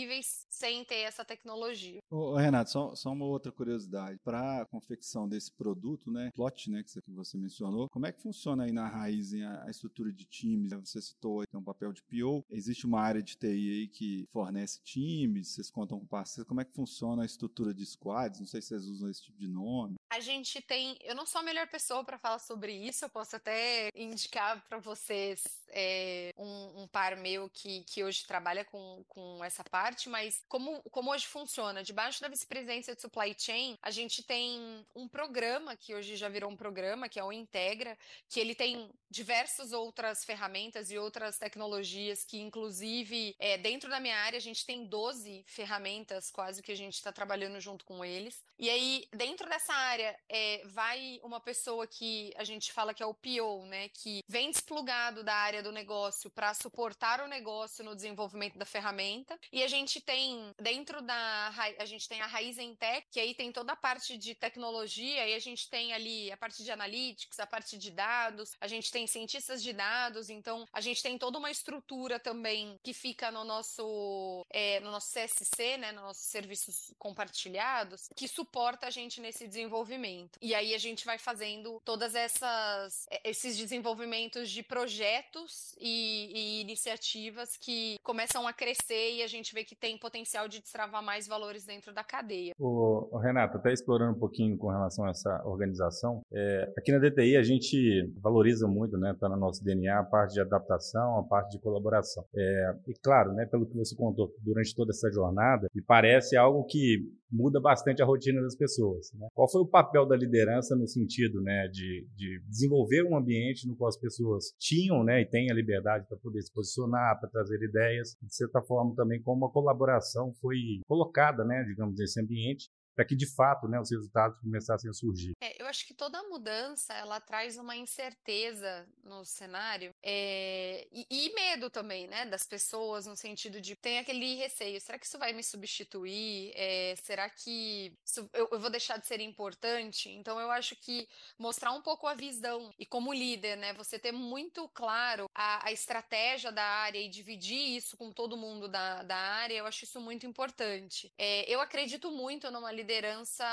[0.49, 1.99] sem ter essa tecnologia.
[2.10, 4.19] Ô, Renato, só, só uma outra curiosidade.
[4.23, 8.63] Para a confecção desse produto, né, plot, né, que você mencionou, como é que funciona
[8.63, 10.71] aí na raiz a, a estrutura de times?
[10.73, 12.43] Você citou aí, tem um papel de PO.
[12.49, 16.47] Existe uma área de TI aí que fornece times, vocês contam com parceiros.
[16.47, 18.39] Como é que funciona a estrutura de squads?
[18.39, 19.95] Não sei se vocês usam esse tipo de nome.
[20.10, 20.95] A gente tem.
[21.01, 24.77] Eu não sou a melhor pessoa para falar sobre isso, eu posso até indicar para
[24.77, 30.43] vocês é, um, um, par meu que, que hoje trabalha com, com essa parte, mas
[30.48, 31.84] como, como hoje funciona?
[31.84, 36.50] Debaixo da vice-presidência de supply chain, a gente tem um programa que hoje já virou
[36.50, 37.98] um programa, que é o Integra,
[38.30, 44.17] que ele tem diversas outras ferramentas e outras tecnologias que, inclusive, é, dentro da minha
[44.17, 48.43] área, a gente tem 12 ferramentas quase que a gente está trabalhando junto com eles.
[48.58, 53.06] E aí, dentro dessa área, é, vai uma pessoa que a gente fala que é
[53.06, 53.89] o PO, né?
[53.89, 59.38] Que vem desplugado da área do negócio para suportar o negócio no desenvolvimento da ferramenta.
[59.52, 61.53] E a gente tem, dentro da.
[61.79, 65.27] A gente tem a Raiz em Tech, que aí tem toda a parte de tecnologia,
[65.27, 68.91] e a gente tem ali a parte de analytics, a parte de dados, a gente
[68.91, 73.43] tem cientistas de dados, então a gente tem toda uma estrutura também que fica no
[73.43, 75.91] nosso, é, no nosso CSC, né?
[75.91, 80.38] Nos nossos serviços compartilhados, que suporta a gente nesse desenvolvimento.
[80.41, 86.62] E aí a gente vai fazendo todas essas é, esses desenvolvimentos de projetos e, e,
[86.62, 91.65] iniciativas que começam a crescer e a gente que tem potencial de destravar mais valores
[91.65, 92.54] dentro da cadeia.
[92.60, 97.38] O, Renato, até explorando um pouquinho com relação a essa organização, é, aqui na DTI
[97.38, 101.52] a gente valoriza muito, né, tá no nosso DNA, a parte de adaptação, a parte
[101.52, 102.26] de colaboração.
[102.36, 106.65] É, e claro, né, pelo que você contou durante toda essa jornada, me parece algo
[106.65, 106.99] que
[107.34, 109.12] muda bastante a rotina das pessoas.
[109.13, 109.28] Né?
[109.34, 113.76] Qual foi o papel da liderança no sentido né, de, de desenvolver um ambiente no
[113.76, 117.62] qual as pessoas tinham né, e têm a liberdade para poder se posicionar, para trazer
[117.63, 123.06] ideias, de certa forma também como a colaboração foi colocada, né, digamos, nesse ambiente para
[123.06, 125.34] que de fato né, os resultados começassem a surgir.
[125.41, 131.67] É, acho que toda mudança ela traz uma incerteza no cenário é, e, e, medo
[131.67, 135.43] também, né, das pessoas no sentido de tem aquele receio, será que isso vai me
[135.43, 136.53] substituir?
[136.55, 140.09] É, será que isso, eu, eu, vou deixar de ser importante?
[140.12, 141.09] Então eu acho que
[141.39, 145.71] mostrar um pouco a visão e como líder, né, você ter muito claro a, a
[145.71, 149.99] estratégia da área e dividir isso com todo mundo da, da área, eu acho isso
[149.99, 151.12] muito importante.
[151.17, 153.43] É, eu acredito muito numa liderança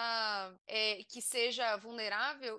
[1.08, 2.09] que seja vulnerável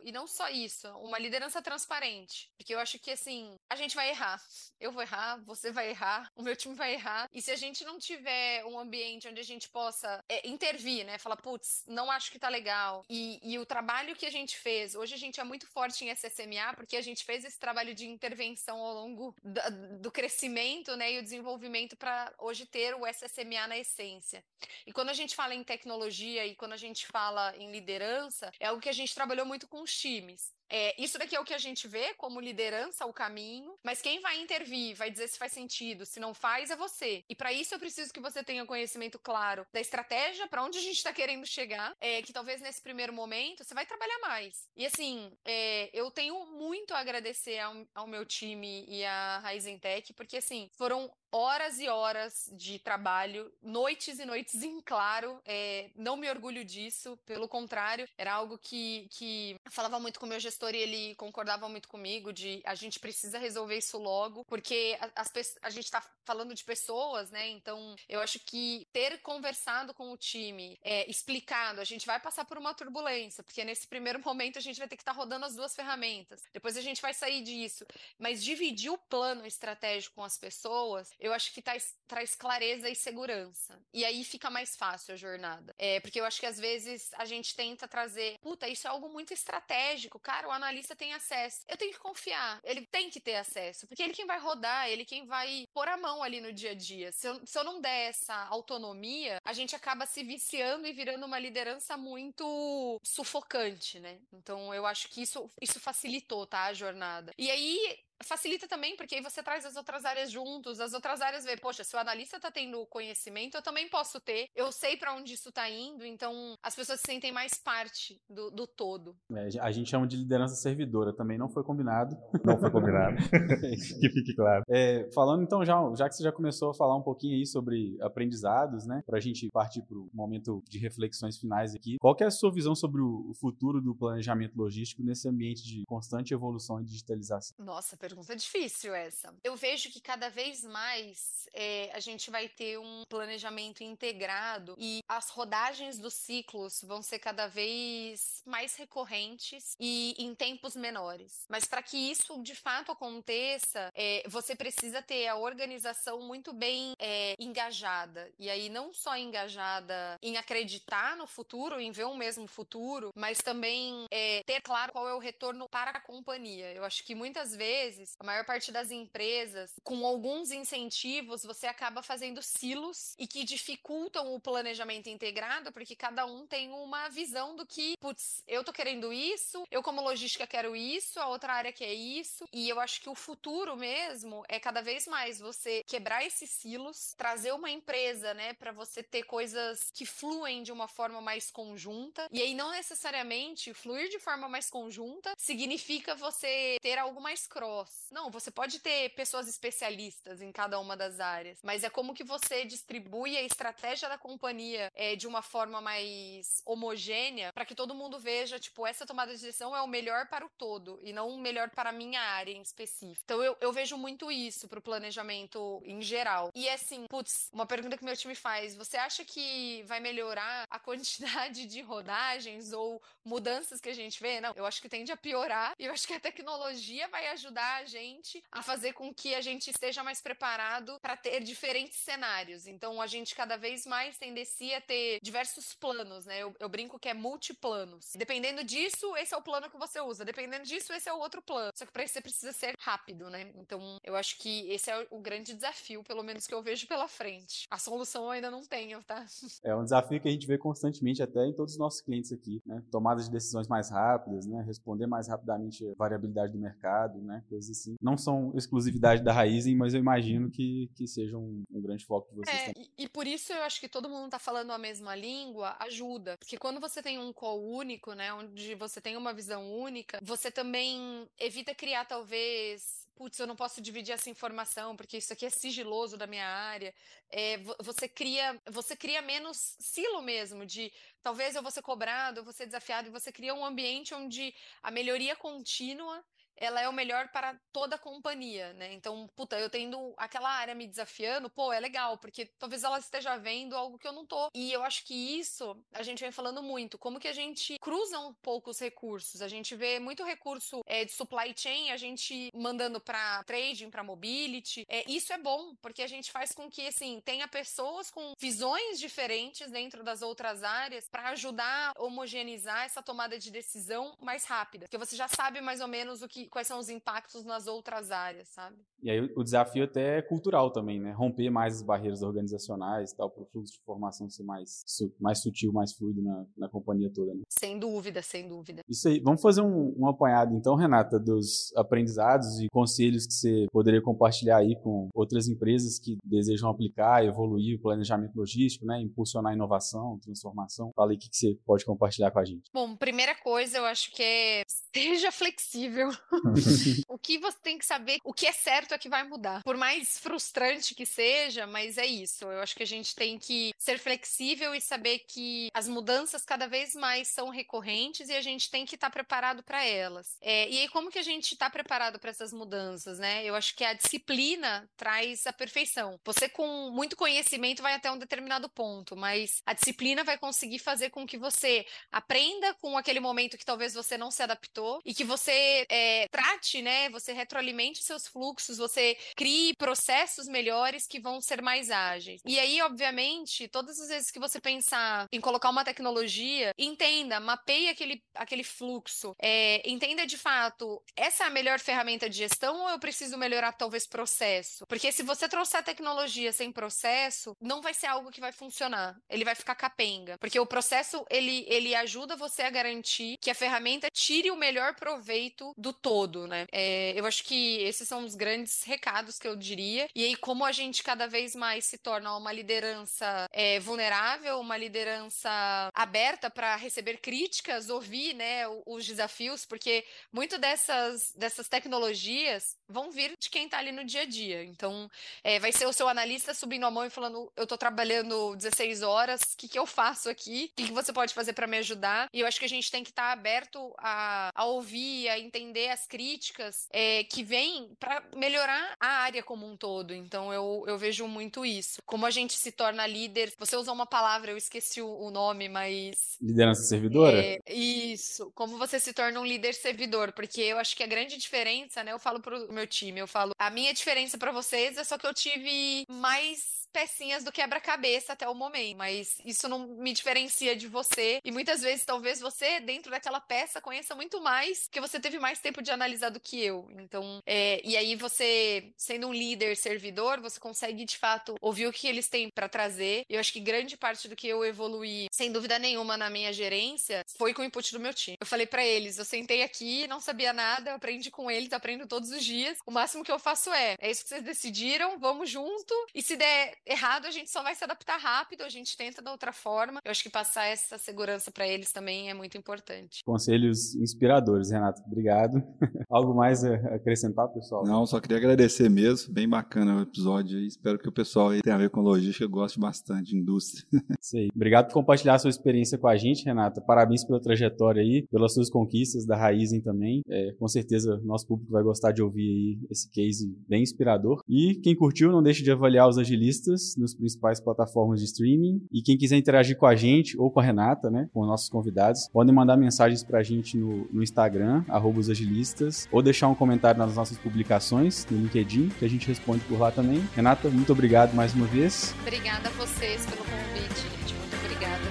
[0.03, 2.51] e não só isso, uma liderança transparente.
[2.57, 4.41] Porque eu acho que assim, a gente vai errar.
[4.79, 7.29] Eu vou errar, você vai errar, o meu time vai errar.
[7.31, 11.19] E se a gente não tiver um ambiente onde a gente possa é, intervir, né?
[11.19, 13.05] Falar, putz, não acho que tá legal.
[13.07, 16.09] E, e o trabalho que a gente fez, hoje a gente é muito forte em
[16.11, 21.13] SSMA porque a gente fez esse trabalho de intervenção ao longo do, do crescimento, né?
[21.13, 24.43] E o desenvolvimento para hoje ter o SSMA na essência.
[24.85, 28.67] E quando a gente fala em tecnologia e quando a gente fala em liderança, é
[28.67, 30.53] algo que a gente trabalhou muito com os times.
[30.73, 34.21] É, isso daqui é o que a gente vê como liderança, o caminho, mas quem
[34.21, 37.25] vai intervir, vai dizer se faz sentido, se não faz, é você.
[37.29, 40.81] E para isso eu preciso que você tenha conhecimento claro da estratégia, para onde a
[40.81, 44.69] gente está querendo chegar, é, que talvez nesse primeiro momento você vai trabalhar mais.
[44.73, 49.77] E assim, é, eu tenho muito a agradecer ao, ao meu time e à Raizen
[49.77, 55.41] Tech, porque assim, foram horas e horas de trabalho, noites e noites em claro.
[55.45, 60.29] É, não me orgulho disso, pelo contrário, era algo que, que falava muito com o
[60.29, 64.97] meu gestor e ele concordava muito comigo de a gente precisa resolver isso logo, porque
[65.15, 67.47] as, a gente está falando de pessoas, né?
[67.49, 72.45] Então eu acho que ter conversado com o time, é, explicado, a gente vai passar
[72.45, 75.45] por uma turbulência, porque nesse primeiro momento a gente vai ter que estar tá rodando
[75.45, 76.43] as duas ferramentas.
[76.53, 77.85] Depois a gente vai sair disso,
[78.19, 82.95] mas dividir o plano estratégico com as pessoas eu acho que traz, traz clareza e
[82.95, 83.79] segurança.
[83.93, 85.73] E aí fica mais fácil a jornada.
[85.77, 89.07] É, porque eu acho que às vezes a gente tenta trazer, puta, isso é algo
[89.07, 91.61] muito estratégico, cara, o analista tem acesso.
[91.67, 95.05] Eu tenho que confiar, ele tem que ter acesso, porque ele quem vai rodar, ele
[95.05, 97.11] quem vai pôr a mão ali no dia a dia.
[97.11, 101.25] Se eu, se eu não der essa autonomia, a gente acaba se viciando e virando
[101.25, 104.19] uma liderança muito sufocante, né?
[104.33, 107.31] Então eu acho que isso, isso facilitou, tá, a jornada.
[107.37, 111.45] E aí facilita também, porque aí você traz as outras áreas juntos, as outras áreas
[111.45, 115.13] vê, poxa, se o analista tá tendo conhecimento, eu também posso ter, eu sei para
[115.13, 119.15] onde isso tá indo, então as pessoas se sentem mais parte do, do todo.
[119.33, 122.15] É, a gente chama de liderança servidora, também não foi combinado.
[122.43, 123.17] Não foi combinado,
[123.99, 124.63] que fique claro.
[124.69, 127.97] É, falando então, já, já que você já começou a falar um pouquinho aí sobre
[128.01, 132.31] aprendizados, né, pra gente partir pro momento de reflexões finais aqui, qual que é a
[132.31, 137.55] sua visão sobre o futuro do planejamento logístico nesse ambiente de constante evolução e digitalização?
[137.59, 139.33] Nossa, pergunta difícil essa.
[139.43, 145.01] Eu vejo que cada vez mais é, a gente vai ter um planejamento integrado e
[145.07, 151.45] as rodagens dos ciclos vão ser cada vez mais recorrentes e em tempos menores.
[151.49, 156.93] Mas para que isso de fato aconteça, é, você precisa ter a organização muito bem
[156.99, 158.31] é, engajada.
[158.37, 163.37] E aí, não só engajada em acreditar no futuro, em ver um mesmo futuro, mas
[163.37, 166.73] também é, ter claro qual é o retorno para a companhia.
[166.73, 171.67] Eu acho que muitas vezes vezes, a maior parte das empresas, com alguns incentivos, você
[171.67, 177.55] acaba fazendo silos e que dificultam o planejamento integrado, porque cada um tem uma visão
[177.55, 181.71] do que, putz, eu tô querendo isso, eu como logística quero isso, a outra área
[181.71, 186.25] quer isso, e eu acho que o futuro mesmo é cada vez mais você quebrar
[186.25, 191.21] esses silos, trazer uma empresa, né, para você ter coisas que fluem de uma forma
[191.21, 197.21] mais conjunta, e aí não necessariamente fluir de forma mais conjunta significa você ter algo
[197.21, 201.89] mais cross, não, você pode ter pessoas especialistas em cada uma das áreas, mas é
[201.89, 207.65] como que você distribui a estratégia da companhia é, de uma forma mais homogênea para
[207.65, 210.99] que todo mundo veja, tipo, essa tomada de decisão é o melhor para o todo
[211.03, 213.21] e não o melhor para a minha área em específico.
[213.23, 216.51] Então eu, eu vejo muito isso pro planejamento em geral.
[216.53, 220.79] E assim, putz, uma pergunta que meu time faz: você acha que vai melhorar a
[220.79, 224.41] quantidade de rodagens ou mudanças que a gente vê?
[224.41, 227.80] Não, eu acho que tende a piorar e eu acho que a tecnologia vai ajudar
[227.81, 232.67] a gente a fazer com que a gente esteja mais preparado para ter diferentes cenários.
[232.67, 236.39] Então, a gente cada vez mais tendencia a ter diversos planos, né?
[236.39, 238.13] Eu, eu brinco que é multiplanos.
[238.15, 240.23] Dependendo disso, esse é o plano que você usa.
[240.23, 241.71] Dependendo disso, esse é o outro plano.
[241.75, 243.51] Só que para isso você precisa ser rápido, né?
[243.55, 247.07] Então, eu acho que esse é o grande desafio, pelo menos que eu vejo pela
[247.07, 247.65] frente.
[247.69, 249.25] A solução eu ainda não tenho, tá?
[249.63, 252.61] É um desafio que a gente vê constantemente até em todos os nossos clientes aqui,
[252.65, 252.83] né?
[252.91, 254.63] Tomada de decisões mais rápidas, né?
[254.63, 257.43] Responder mais rapidamente a variabilidade do mercado, né?
[257.61, 257.95] Coisas assim.
[258.01, 262.29] Não são exclusividade da Raizen, mas eu imagino que, que seja um, um grande foco
[262.33, 262.69] de vocês.
[262.69, 265.75] É, e, e, por isso eu acho que todo mundo tá falando a mesma língua,
[265.79, 266.37] ajuda.
[266.37, 268.33] Porque quando você tem um call único, né?
[268.33, 273.79] Onde você tem uma visão única, você também evita criar, talvez, putz, eu não posso
[273.79, 276.93] dividir essa informação porque isso aqui é sigiloso da minha área.
[277.29, 280.91] É, você cria, você cria menos silo mesmo de
[281.21, 284.53] talvez eu vou ser cobrado, eu vou ser desafiado e você cria um ambiente onde
[284.81, 286.23] a melhoria contínua
[286.61, 288.93] ela é o melhor para toda a companhia, né?
[288.93, 293.35] Então, puta, eu tendo aquela área me desafiando, pô, é legal, porque talvez ela esteja
[293.37, 294.49] vendo algo que eu não tô.
[294.53, 298.19] E eu acho que isso a gente vem falando muito, como que a gente cruza
[298.19, 299.41] um pouco os recursos.
[299.41, 304.03] A gente vê muito recurso é, de supply chain, a gente mandando para trading, para
[304.03, 304.85] mobility.
[304.87, 308.99] É, isso é bom, porque a gente faz com que, assim, tenha pessoas com visões
[308.99, 314.85] diferentes dentro das outras áreas para ajudar a homogeneizar essa tomada de decisão mais rápida.
[314.85, 318.11] Porque você já sabe mais ou menos o que quais são os impactos nas outras
[318.11, 318.75] áreas, sabe?
[319.01, 321.11] E aí o desafio até é cultural também, né?
[321.11, 324.83] Romper mais as barreiras organizacionais, tal, para o fluxo de informação ser mais,
[325.19, 327.41] mais sutil, mais fluido na, na companhia toda, né?
[327.49, 328.81] Sem dúvida, sem dúvida.
[328.87, 329.19] Isso aí.
[329.19, 334.57] Vamos fazer um, um apanhado então, Renata, dos aprendizados e conselhos que você poderia compartilhar
[334.57, 339.01] aí com outras empresas que desejam aplicar, evoluir o planejamento logístico, né?
[339.01, 340.91] Impulsionar inovação, transformação.
[340.95, 342.69] Fala aí o que você pode compartilhar com a gente.
[342.71, 346.09] Bom, primeira coisa, eu acho que é seja flexível.
[347.07, 349.63] o que você tem que saber, o que é certo é que vai mudar.
[349.63, 352.45] Por mais frustrante que seja, mas é isso.
[352.45, 356.67] Eu acho que a gente tem que ser flexível e saber que as mudanças cada
[356.67, 360.37] vez mais são recorrentes e a gente tem que estar tá preparado para elas.
[360.41, 363.43] É, e aí, como que a gente está preparado para essas mudanças, né?
[363.43, 366.19] Eu acho que a disciplina traz a perfeição.
[366.25, 371.09] Você, com muito conhecimento, vai até um determinado ponto, mas a disciplina vai conseguir fazer
[371.09, 375.23] com que você aprenda com aquele momento que talvez você não se adaptou e que
[375.23, 377.09] você é, trate, né?
[377.09, 382.41] Você retroalimente seus fluxos, você crie processos melhores que vão ser mais ágeis.
[382.45, 387.89] E aí, obviamente, todas as vezes que você pensar em colocar uma tecnologia, entenda, mapeie
[387.89, 392.89] aquele, aquele fluxo, é, entenda de fato, essa é a melhor ferramenta de gestão ou
[392.89, 394.85] eu preciso melhorar talvez processo?
[394.87, 399.17] Porque se você trouxer tecnologia sem processo, não vai ser algo que vai funcionar.
[399.29, 400.37] Ele vai ficar capenga.
[400.37, 404.95] Porque o processo, ele, ele ajuda você a garantir que a ferramenta tire o melhor
[404.95, 406.65] proveito do todo todo, né?
[406.73, 410.09] É, eu acho que esses são os grandes recados que eu diria.
[410.13, 414.75] E aí, como a gente cada vez mais se torna uma liderança é, vulnerável, uma
[414.75, 415.49] liderança
[415.93, 420.03] aberta para receber críticas, ouvir, né, os desafios, porque
[420.33, 424.65] muito dessas, dessas tecnologias vão vir de quem está ali no dia a dia.
[424.65, 425.09] Então,
[425.41, 429.01] é, vai ser o seu analista subindo a mão e falando: eu estou trabalhando 16
[429.01, 430.71] horas, o que, que eu faço aqui?
[430.73, 432.27] O que, que você pode fazer para me ajudar?
[432.33, 435.39] E eu acho que a gente tem que estar tá aberto a, a ouvir, a
[435.39, 440.13] entender as críticas é, que vêm para melhorar a área como um todo.
[440.13, 442.01] Então, eu, eu vejo muito isso.
[442.05, 443.53] Como a gente se torna líder.
[443.59, 446.37] Você usou uma palavra, eu esqueci o, nome, mas.
[446.41, 447.37] Liderança servidora?
[447.37, 448.51] É, isso.
[448.55, 450.31] Como você se torna um líder servidor.
[450.31, 452.11] Porque eu acho que a grande diferença, né?
[452.11, 455.27] Eu falo pro meu time, eu falo, a minha diferença para vocês é só que
[455.27, 460.87] eu tive mais pecinhas do quebra-cabeça até o momento, mas isso não me diferencia de
[460.87, 461.39] você.
[461.43, 465.59] E muitas vezes, talvez você, dentro daquela peça, conheça muito mais, porque você teve mais
[465.59, 466.87] tempo de analisar do que eu.
[466.97, 471.93] Então, é, e aí você, sendo um líder servidor, você consegue de fato ouvir o
[471.93, 473.25] que eles têm para trazer.
[473.29, 477.23] Eu acho que grande parte do que eu evoluí, sem dúvida nenhuma, na minha gerência,
[477.37, 478.37] foi com o input do meu time.
[478.39, 482.31] Eu falei para eles, eu sentei aqui, não sabia nada, aprendi com eles, aprendo todos
[482.31, 482.77] os dias.
[482.85, 485.93] O máximo que eu faço é, é isso que vocês decidiram, vamos junto.
[486.13, 489.31] E se der errado, a gente só vai se adaptar rápido, a gente tenta da
[489.31, 489.99] outra forma.
[490.03, 493.21] Eu acho que passar essa segurança para eles também é muito importante.
[493.25, 495.01] Conselhos inspiradores, Renato.
[495.05, 495.61] Obrigado.
[496.09, 497.83] Algo mais a acrescentar, pessoal?
[497.85, 499.33] Não, só queria agradecer mesmo.
[499.33, 502.79] Bem bacana o episódio espero que o pessoal aí tenha a ver com logística goste
[502.79, 503.85] bastante de indústria.
[504.19, 504.49] Isso aí.
[504.53, 506.81] Obrigado por compartilhar a sua experiência com a gente, Renata.
[506.81, 510.21] Parabéns pela trajetória aí, pelas suas conquistas da Raizen também.
[510.27, 514.41] É, com certeza nosso público vai gostar de ouvir aí esse case bem inspirador.
[514.47, 518.81] E quem curtiu, não deixe de avaliar os agilistas Nos principais plataformas de streaming.
[518.91, 522.27] E quem quiser interagir com a gente ou com a Renata, né, com nossos convidados,
[522.31, 526.99] podem mandar mensagens pra gente no, no Instagram, arroba os agilistas, ou deixar um comentário
[526.99, 530.23] nas nossas publicações no LinkedIn, que a gente responde por lá também.
[530.35, 532.13] Renata, muito obrigado mais uma vez.
[532.21, 534.33] Obrigada a vocês pelo convite, gente.
[534.33, 535.01] Muito obrigada.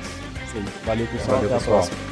[0.84, 1.36] Valeu, pessoal.
[1.36, 1.78] Valeu, Até a pessoal.
[1.86, 2.09] próxima.